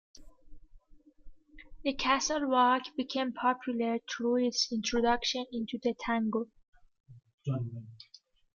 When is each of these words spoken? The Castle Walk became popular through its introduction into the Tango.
The 1.83 1.93
Castle 1.93 2.49
Walk 2.49 2.85
became 2.97 3.33
popular 3.33 3.99
through 4.09 4.47
its 4.47 4.71
introduction 4.71 5.45
into 5.51 5.77
the 5.77 5.93
Tango. 5.99 6.47